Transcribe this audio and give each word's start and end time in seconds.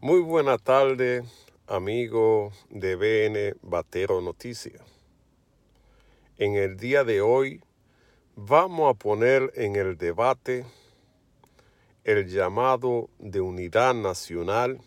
Muy 0.00 0.20
buena 0.20 0.58
tarde, 0.58 1.24
amigo 1.66 2.52
de 2.70 2.94
BN 2.94 3.56
Batero 3.62 4.20
Noticias. 4.20 4.80
En 6.36 6.54
el 6.54 6.76
día 6.76 7.02
de 7.02 7.20
hoy 7.20 7.60
vamos 8.36 8.94
a 8.94 8.96
poner 8.96 9.50
en 9.56 9.74
el 9.74 9.98
debate 9.98 10.64
el 12.04 12.28
llamado 12.28 13.10
de 13.18 13.40
unidad 13.40 13.92
nacional 13.92 14.80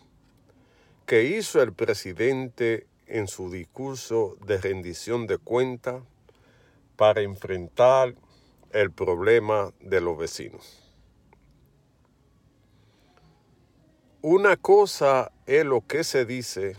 que 1.04 1.24
hizo 1.24 1.60
el 1.60 1.74
presidente 1.74 2.86
en 3.06 3.28
su 3.28 3.50
discurso 3.50 4.38
de 4.46 4.56
rendición 4.56 5.26
de 5.26 5.36
cuentas 5.36 6.02
para 6.96 7.20
enfrentar 7.20 8.14
el 8.70 8.90
problema 8.90 9.74
de 9.78 10.00
los 10.00 10.16
vecinos. 10.16 10.81
Una 14.24 14.56
cosa 14.56 15.32
es 15.46 15.64
lo 15.64 15.84
que 15.84 16.04
se 16.04 16.24
dice 16.24 16.76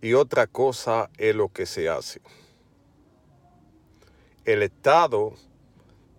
y 0.00 0.14
otra 0.14 0.46
cosa 0.46 1.10
es 1.18 1.36
lo 1.36 1.50
que 1.50 1.66
se 1.66 1.90
hace. 1.90 2.22
El 4.46 4.62
Estado 4.62 5.34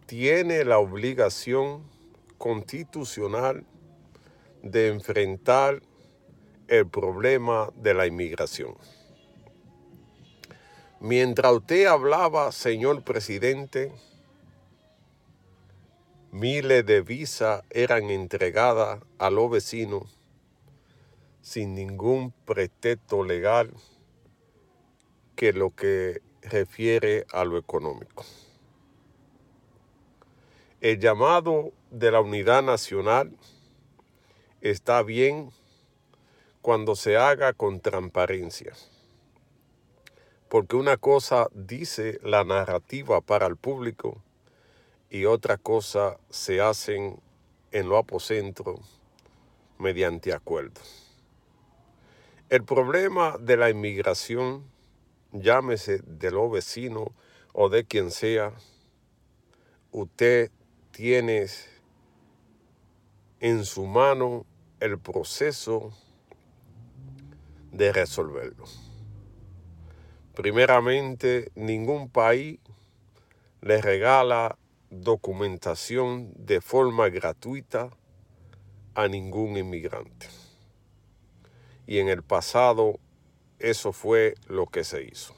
tiene 0.06 0.64
la 0.64 0.78
obligación 0.78 1.90
constitucional 2.38 3.66
de 4.62 4.90
enfrentar 4.90 5.82
el 6.68 6.88
problema 6.88 7.72
de 7.78 7.96
la 7.96 8.06
inmigración. 8.06 8.76
Mientras 11.00 11.52
usted 11.52 11.88
hablaba, 11.88 12.52
señor 12.52 13.04
presidente, 13.04 13.92
Miles 16.34 16.86
de 16.86 17.02
visas 17.02 17.62
eran 17.72 18.10
entregadas 18.10 19.02
a 19.18 19.30
los 19.30 19.52
vecinos 19.52 20.18
sin 21.42 21.76
ningún 21.76 22.32
pretexto 22.46 23.26
legal 23.26 23.74
que 25.36 25.52
lo 25.52 25.76
que 25.76 26.22
refiere 26.42 27.26
a 27.34 27.44
lo 27.44 27.58
económico. 27.58 28.24
El 30.80 31.02
llamado 31.02 31.74
de 31.90 32.12
la 32.12 32.22
unidad 32.22 32.64
nacional 32.64 33.36
está 34.62 35.04
bien 35.04 35.52
cuando 36.62 36.96
se 36.96 37.18
haga 37.18 37.52
con 37.52 37.82
transparencia, 37.82 38.72
porque 40.48 40.78
una 40.78 40.96
cosa 40.96 41.50
dice 41.54 42.22
la 42.24 42.46
narrativa 42.46 43.20
para 43.20 43.48
el 43.48 43.58
público 43.58 44.24
y 45.12 45.26
otra 45.26 45.58
cosa 45.58 46.18
se 46.30 46.62
hacen 46.62 47.20
en 47.74 47.90
lo 47.90 47.98
apocentro 47.98 48.80
mediante 49.78 50.32
acuerdos. 50.32 51.18
El 52.50 52.64
problema 52.64 53.38
de 53.38 53.58
la 53.58 53.70
inmigración, 53.70 54.64
llámese 55.34 56.00
de 56.00 56.32
los 56.32 56.50
vecinos 56.50 57.10
o 57.52 57.68
de 57.68 57.84
quien 57.84 58.10
sea, 58.10 58.54
usted 59.92 60.50
tiene 60.92 61.48
en 63.42 63.66
su 63.66 63.86
mano 63.86 64.46
el 64.80 64.98
proceso 64.98 65.92
de 67.74 67.92
resolverlo. 67.92 68.64
Primeramente, 70.36 71.52
ningún 71.56 72.10
país 72.10 72.60
le 73.60 73.82
regala 73.82 74.58
documentación 74.92 76.34
de 76.36 76.60
forma 76.60 77.08
gratuita 77.08 77.90
a 78.94 79.08
ningún 79.08 79.58
inmigrante. 79.58 80.28
Y 81.88 82.00
en 82.00 82.10
el 82.10 82.24
pasado 82.24 83.00
eso 83.58 83.94
fue 83.94 84.36
lo 84.48 84.68
que 84.68 84.84
se 84.84 85.04
hizo. 85.04 85.34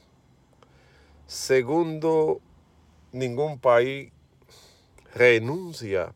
Segundo, 1.28 2.42
ningún 3.12 3.60
país 3.60 4.12
renuncia 5.14 6.16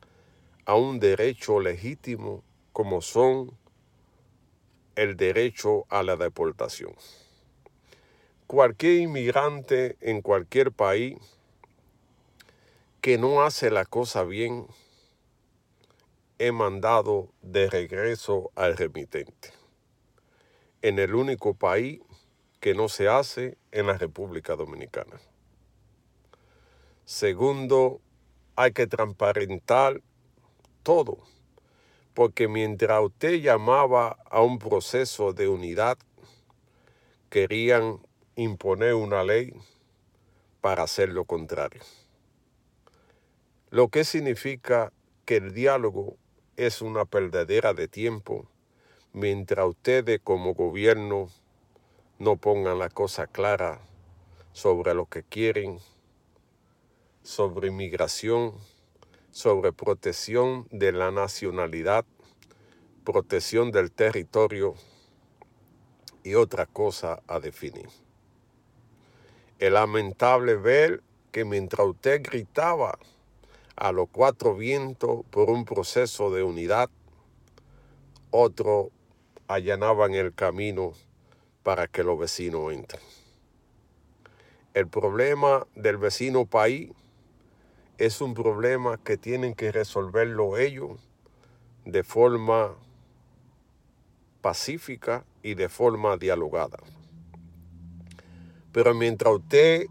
a 0.66 0.76
un 0.76 1.00
derecho 1.00 1.60
legítimo 1.60 2.44
como 2.74 3.02
son 3.02 3.52
el 4.96 5.16
derecho 5.16 5.86
a 5.90 6.02
la 6.02 6.16
deportación. 6.16 6.94
Cualquier 8.48 9.02
inmigrante 9.02 9.96
en 10.02 10.22
cualquier 10.22 10.72
país 10.72 11.18
que 13.02 13.18
no 13.18 13.44
hace 13.44 13.70
la 13.70 13.86
cosa 13.86 14.24
bien 14.24 14.68
he 16.40 16.52
mandado 16.52 17.30
de 17.42 17.70
regreso 17.70 18.52
al 18.56 18.76
remitente. 18.76 19.54
En 20.82 21.00
el 21.00 21.16
único 21.16 21.54
país 21.54 22.02
que 22.60 22.74
no 22.74 22.90
se 22.90 23.08
hace 23.08 23.58
en 23.72 23.88
la 23.88 23.98
República 23.98 24.56
Dominicana. 24.56 25.20
Segundo, 27.06 28.02
hay 28.56 28.74
que 28.74 28.88
transparentar 28.88 30.02
todo, 30.84 31.20
porque 32.14 32.48
mientras 32.48 33.04
usted 33.04 33.42
llamaba 33.42 34.18
a 34.30 34.42
un 34.42 34.60
proceso 34.60 35.34
de 35.34 35.48
unidad, 35.48 35.98
querían 37.30 38.00
imponer 38.36 38.96
una 38.96 39.24
ley 39.24 39.54
para 40.62 40.84
hacer 40.84 41.10
lo 41.10 41.26
contrario 41.26 41.82
lo 43.70 43.90
que 43.90 44.06
significa 44.06 44.94
que 45.26 45.38
el 45.38 45.54
diálogo 45.54 46.16
es 46.56 46.82
una 46.82 47.06
perdedera 47.06 47.74
de 47.74 47.88
tiempo 47.88 48.48
mientras 49.12 49.68
ustedes 49.68 50.22
como 50.24 50.54
gobierno 50.54 51.30
no 52.18 52.38
pongan 52.38 52.80
la 52.80 52.90
cosa 52.90 53.28
clara 53.28 53.82
sobre 54.54 54.94
lo 54.94 55.06
que 55.06 55.24
quieren, 55.24 55.80
sobre 57.24 57.68
inmigración, 57.68 58.54
sobre 59.32 59.74
protección 59.74 60.68
de 60.72 60.94
la 60.94 61.12
nacionalidad, 61.12 62.06
protección 63.04 63.72
del 63.72 63.92
territorio 63.92 64.76
y 66.24 66.36
otra 66.36 66.66
cosa 66.66 67.22
a 67.28 67.40
definir. 67.40 67.90
Es 69.60 69.72
lamentable 69.72 70.56
ver 70.56 71.04
que 71.32 71.44
mientras 71.44 71.86
usted 71.86 72.22
gritaba 72.24 72.98
a 73.78 73.92
los 73.92 74.10
cuatro 74.10 74.56
vientos 74.56 75.24
por 75.30 75.50
un 75.52 75.64
proceso 75.64 76.32
de 76.32 76.44
unidad, 76.44 76.90
otro 78.32 78.90
allanaban 79.48 80.16
el 80.16 80.34
camino 80.34 80.94
para 81.64 81.88
que 81.88 82.04
los 82.04 82.20
vecinos 82.20 82.74
entren. 82.74 83.02
El 84.74 84.88
problema 84.88 85.66
del 85.76 85.98
vecino 85.98 86.46
país 86.46 86.92
es 87.98 88.20
un 88.20 88.34
problema 88.34 88.98
que 88.98 89.18
tienen 89.18 89.54
que 89.54 89.72
resolverlo 89.72 90.58
ellos 90.58 91.00
de 91.86 92.04
forma 92.04 92.76
pacífica 94.42 95.24
y 95.44 95.54
de 95.54 95.70
forma 95.70 96.18
dialogada. 96.18 96.80
Pero 98.72 98.94
mientras 98.94 99.36
usted 99.36 99.88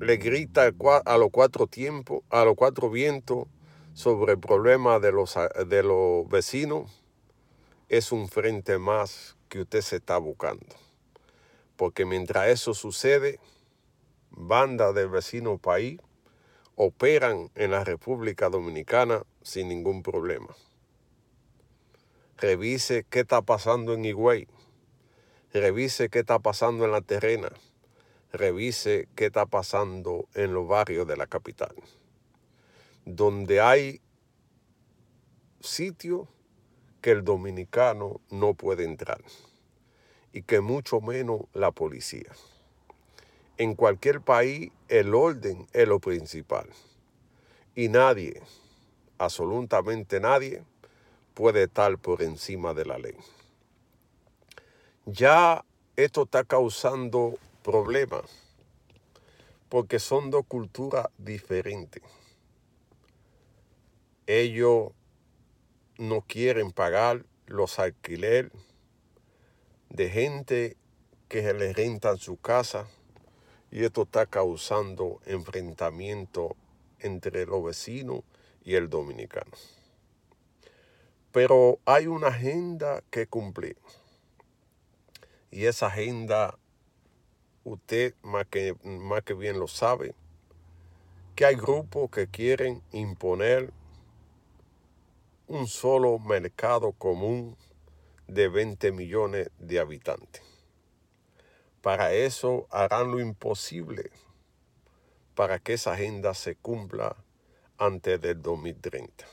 le 0.00 0.16
grita 0.16 0.72
a 1.04 1.18
los 1.18 1.30
cuatro 1.30 1.66
tiempos, 1.66 2.22
a 2.30 2.44
los 2.46 2.56
cuatro 2.56 2.88
vientos 2.88 3.46
sobre 3.92 4.32
el 4.32 4.40
problema 4.40 4.98
de 4.98 5.12
los, 5.12 5.36
de 5.66 5.82
los 5.82 6.26
vecinos, 6.26 7.02
es 7.90 8.10
un 8.10 8.28
frente 8.28 8.78
más 8.78 9.36
que 9.50 9.60
usted 9.60 9.82
se 9.82 9.96
está 9.96 10.16
buscando. 10.16 10.64
Porque 11.76 12.06
mientras 12.06 12.48
eso 12.48 12.72
sucede, 12.72 13.40
bandas 14.30 14.94
del 14.94 15.10
vecino 15.10 15.58
país 15.58 16.00
operan 16.76 17.50
en 17.54 17.72
la 17.72 17.84
República 17.84 18.48
Dominicana 18.48 19.24
sin 19.42 19.68
ningún 19.68 20.02
problema. 20.02 20.56
Revise 22.38 23.04
qué 23.10 23.20
está 23.20 23.42
pasando 23.42 23.92
en 23.92 24.06
Higüey. 24.06 24.48
Revise 25.52 26.08
qué 26.08 26.20
está 26.20 26.38
pasando 26.38 26.86
en 26.86 26.92
la 26.92 27.02
terrena 27.02 27.50
revise 28.32 29.08
qué 29.14 29.26
está 29.26 29.46
pasando 29.46 30.28
en 30.34 30.54
los 30.54 30.68
barrios 30.68 31.06
de 31.06 31.16
la 31.16 31.26
capital, 31.26 31.74
donde 33.04 33.60
hay 33.60 34.00
sitios 35.60 36.28
que 37.00 37.10
el 37.12 37.24
dominicano 37.24 38.20
no 38.30 38.54
puede 38.54 38.84
entrar 38.84 39.22
y 40.32 40.42
que 40.42 40.60
mucho 40.60 41.00
menos 41.00 41.42
la 41.52 41.72
policía. 41.72 42.30
En 43.56 43.74
cualquier 43.74 44.20
país 44.20 44.70
el 44.88 45.14
orden 45.14 45.66
es 45.72 45.86
lo 45.88 45.98
principal 45.98 46.68
y 47.74 47.88
nadie, 47.88 48.40
absolutamente 49.18 50.20
nadie, 50.20 50.62
puede 51.34 51.64
estar 51.64 51.96
por 51.98 52.22
encima 52.22 52.74
de 52.74 52.84
la 52.84 52.98
ley. 52.98 53.16
Ya 55.06 55.64
esto 55.96 56.22
está 56.22 56.44
causando 56.44 57.38
problemas, 57.62 58.24
porque 59.68 59.98
son 59.98 60.30
dos 60.30 60.44
culturas 60.46 61.06
diferentes. 61.18 62.02
Ellos 64.26 64.92
no 65.98 66.22
quieren 66.22 66.72
pagar 66.72 67.24
los 67.46 67.78
alquiler 67.78 68.50
de 69.88 70.08
gente 70.08 70.76
que 71.28 71.42
se 71.42 71.54
les 71.54 71.76
rentan 71.76 72.18
su 72.18 72.36
casa 72.36 72.88
y 73.70 73.84
esto 73.84 74.02
está 74.02 74.26
causando 74.26 75.20
enfrentamiento 75.26 76.56
entre 76.98 77.46
los 77.46 77.64
vecinos 77.64 78.22
y 78.64 78.74
el 78.74 78.88
dominicano. 78.88 79.52
Pero 81.32 81.78
hay 81.84 82.06
una 82.06 82.28
agenda 82.28 83.02
que 83.10 83.26
cumplir. 83.26 83.76
Y 85.50 85.66
esa 85.66 85.86
agenda, 85.86 86.58
usted 87.64 88.14
más 88.22 88.46
que, 88.46 88.74
más 88.84 89.22
que 89.22 89.34
bien 89.34 89.58
lo 89.58 89.68
sabe, 89.68 90.14
que 91.34 91.44
hay 91.46 91.56
grupos 91.56 92.10
que 92.10 92.26
quieren 92.26 92.82
imponer 92.92 93.72
un 95.46 95.66
solo 95.66 96.18
mercado 96.18 96.92
común 96.92 97.56
de 98.28 98.48
20 98.48 98.92
millones 98.92 99.50
de 99.58 99.80
habitantes. 99.80 100.42
Para 101.82 102.12
eso 102.12 102.66
harán 102.70 103.10
lo 103.10 103.20
imposible 103.20 104.10
para 105.34 105.58
que 105.58 105.72
esa 105.72 105.92
agenda 105.92 106.34
se 106.34 106.54
cumpla 106.54 107.16
antes 107.78 108.20
del 108.20 108.42
2030. 108.42 109.24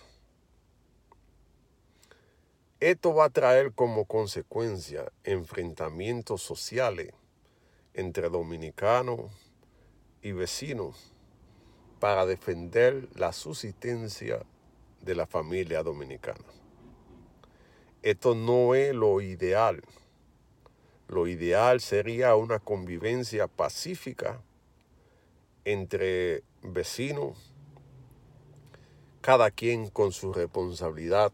Esto 2.80 3.14
va 3.14 3.26
a 3.26 3.30
traer 3.30 3.74
como 3.74 4.06
consecuencia 4.06 5.12
enfrentamientos 5.24 6.42
sociales 6.42 7.14
entre 7.98 8.30
dominicanos 8.30 9.32
y 10.22 10.32
vecinos 10.32 11.12
para 12.00 12.28
defender 12.28 13.10
la 13.16 13.34
subsistencia 13.34 14.46
de 15.02 15.16
la 15.16 15.26
familia 15.26 15.82
dominicana. 15.82 16.46
Esto 18.04 18.36
no 18.36 18.76
es 18.76 18.94
lo 18.94 19.20
ideal. 19.20 19.82
Lo 21.08 21.28
ideal 21.28 21.82
sería 21.82 22.36
una 22.36 22.60
convivencia 22.60 23.48
pacífica 23.48 24.42
entre 25.66 26.44
vecinos, 26.62 27.52
cada 29.22 29.50
quien 29.50 29.90
con 29.90 30.12
su 30.12 30.34
responsabilidad 30.34 31.34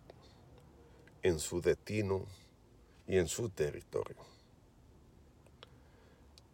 en 1.24 1.39
su 1.39 1.60
destino 1.60 2.25
y 3.06 3.18
en 3.18 3.27
su 3.27 3.50
territorio. 3.50 4.15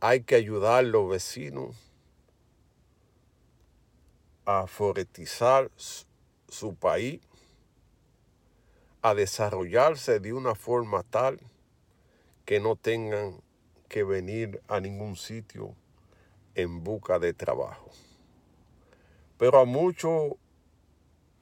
Hay 0.02 0.24
que 0.24 0.36
ayudar 0.36 0.80
a 0.80 0.82
los 0.88 1.10
vecinos 1.10 1.76
a 4.46 4.66
foretizar 4.66 5.70
su 6.48 6.76
país, 6.76 7.22
a 9.02 9.14
desarrollarse 9.14 10.20
de 10.20 10.34
una 10.34 10.56
forma 10.56 11.04
tal 11.04 11.40
que 12.46 12.60
no 12.60 12.76
tengan 12.76 13.42
que 13.90 14.04
venir 14.04 14.62
a 14.68 14.80
ningún 14.80 15.18
sitio 15.18 15.76
en 16.56 16.84
busca 16.84 17.20
de 17.20 17.34
trabajo. 17.34 17.92
Pero 19.38 19.60
a 19.60 19.66
muchos 19.66 20.34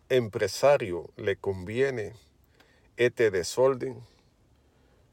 empresarios 0.10 1.06
le 1.16 1.36
conviene 1.36 2.14
este 2.96 3.30
desorden 3.30 4.02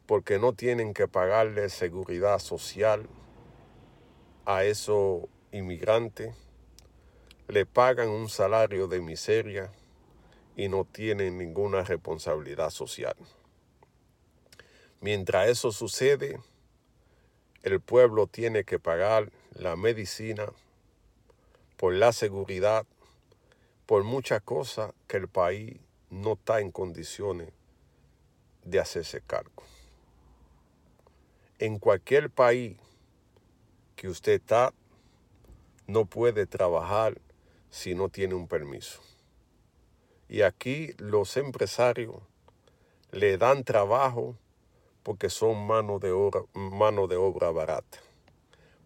porque 0.06 0.38
no 0.38 0.52
tienen 0.52 0.94
que 0.94 1.08
pagarle 1.08 1.68
seguridad 1.68 2.38
social 2.38 3.08
a 4.46 4.64
esos 4.64 5.22
inmigrantes, 5.52 6.34
le 7.48 7.66
pagan 7.66 8.08
un 8.08 8.28
salario 8.28 8.86
de 8.88 9.00
miseria 9.00 9.70
y 10.56 10.68
no 10.68 10.84
tienen 10.84 11.38
ninguna 11.38 11.82
responsabilidad 11.82 12.70
social. 12.70 13.16
Mientras 15.00 15.48
eso 15.48 15.72
sucede, 15.72 16.40
el 17.62 17.80
pueblo 17.80 18.26
tiene 18.26 18.64
que 18.64 18.78
pagar 18.78 19.30
la 19.54 19.76
medicina 19.76 20.46
por 21.76 21.94
la 21.94 22.12
seguridad, 22.12 22.86
por 23.86 24.04
muchas 24.04 24.42
cosas 24.42 24.92
que 25.06 25.18
el 25.18 25.28
país 25.28 25.78
no 26.10 26.34
está 26.34 26.60
en 26.60 26.70
condiciones 26.70 27.50
de 28.64 28.80
hacerse 28.80 29.20
cargo. 29.20 29.62
En 31.58 31.78
cualquier 31.78 32.30
país 32.30 32.76
que 33.96 34.08
usted 34.08 34.32
está, 34.32 34.72
no 35.86 36.06
puede 36.06 36.46
trabajar 36.46 37.20
si 37.70 37.94
no 37.94 38.08
tiene 38.08 38.34
un 38.34 38.48
permiso. 38.48 39.00
Y 40.28 40.42
aquí 40.42 40.94
los 40.98 41.36
empresarios 41.36 42.16
le 43.10 43.36
dan 43.38 43.64
trabajo 43.64 44.36
porque 45.02 45.28
son 45.28 45.66
mano 45.66 45.98
de 45.98 46.12
obra, 46.12 46.42
mano 46.54 47.06
de 47.06 47.16
obra 47.16 47.50
barata. 47.50 47.98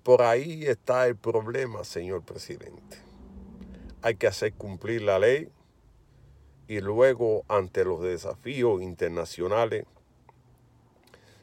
Por 0.03 0.23
ahí 0.23 0.65
está 0.67 1.07
el 1.07 1.17
problema, 1.17 1.85
señor 1.85 2.23
presidente. 2.23 2.99
Hay 4.03 4.17
que 4.17 4.27
hacer 4.27 4.55
cumplir 4.55 5.03
la 5.03 5.19
ley 5.19 5.49
y 6.67 6.81
luego 6.81 7.45
ante 7.49 7.85
los 7.85 8.03
desafíos 8.03 8.83
internacionales 8.83 9.87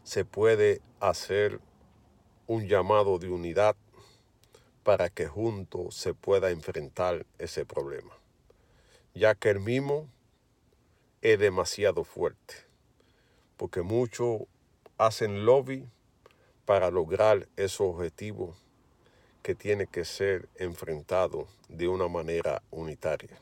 se 0.04 0.26
puede 0.26 0.82
hacer 1.00 1.60
un 2.48 2.68
llamado 2.68 3.18
de 3.20 3.30
unidad 3.30 3.76
para 4.84 5.10
que 5.10 5.28
juntos 5.28 5.96
se 5.96 6.14
pueda 6.14 6.52
enfrentar 6.52 7.26
ese 7.40 7.66
problema, 7.66 8.14
ya 9.14 9.34
que 9.34 9.50
el 9.50 9.60
mismo 9.60 10.08
es 11.22 11.40
demasiado 11.40 12.04
fuerte, 12.04 12.56
porque 13.58 13.82
muchos 13.82 14.44
hacen 14.98 15.46
lobby 15.46 15.90
para 16.66 16.92
lograr 16.92 17.48
esos 17.56 17.82
objetivos 17.82 18.56
que 19.42 19.56
tienen 19.56 19.88
que 19.88 20.06
ser 20.06 20.50
enfrentados 20.56 21.48
de 21.68 21.88
una 21.88 22.08
manera 22.08 22.64
unitaria. 22.72 23.40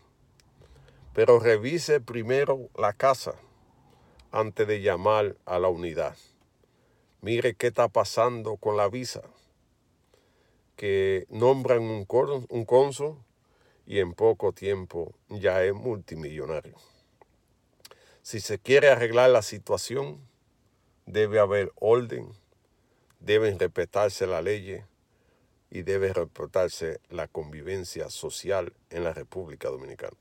Pero 1.14 1.40
revise 1.40 2.02
primero 2.02 2.70
la 2.76 2.94
casa 2.94 3.36
antes 4.32 4.68
de 4.68 4.82
llamar 4.82 5.38
a 5.46 5.60
la 5.60 5.70
unidad. 5.70 6.18
Mire 7.24 7.56
qué 7.56 7.68
está 7.68 7.88
pasando 7.88 8.58
con 8.58 8.76
la 8.76 8.90
visa, 8.90 9.22
que 10.76 11.26
nombran 11.30 11.80
un, 11.80 12.06
un 12.50 12.66
cónsul 12.66 13.16
y 13.86 14.00
en 14.00 14.14
poco 14.14 14.52
tiempo 14.52 15.16
ya 15.30 15.64
es 15.64 15.74
multimillonario. 15.74 16.76
Si 18.24 18.42
se 18.42 18.60
quiere 18.60 18.90
arreglar 18.90 19.30
la 19.30 19.42
situación, 19.42 20.20
debe 21.06 21.40
haber 21.40 21.72
orden, 21.76 22.28
deben 23.22 23.58
respetarse 23.58 24.28
las 24.28 24.44
leyes 24.44 24.84
y 25.70 25.84
debe 25.84 26.12
respetarse 26.12 27.00
la 27.10 27.30
convivencia 27.30 28.10
social 28.10 28.74
en 28.90 29.06
la 29.06 29.14
República 29.14 29.70
Dominicana. 29.70 30.18